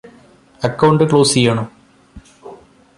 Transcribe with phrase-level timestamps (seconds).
[0.61, 1.65] account close ചെയ്യണോ